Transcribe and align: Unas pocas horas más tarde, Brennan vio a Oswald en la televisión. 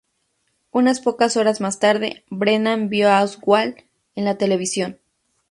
Unas 0.71 0.99
pocas 0.99 1.37
horas 1.37 1.61
más 1.61 1.77
tarde, 1.77 2.23
Brennan 2.31 2.89
vio 2.89 3.11
a 3.11 3.21
Oswald 3.21 3.75
en 4.15 4.25
la 4.25 4.35
televisión. 4.35 4.97